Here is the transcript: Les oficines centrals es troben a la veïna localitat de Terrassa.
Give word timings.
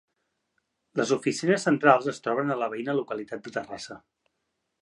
Les 1.01 1.11
oficines 1.17 1.67
centrals 1.69 2.09
es 2.13 2.21
troben 2.29 2.57
a 2.57 2.57
la 2.65 2.73
veïna 2.75 2.99
localitat 3.01 3.47
de 3.49 3.55
Terrassa. 3.59 4.03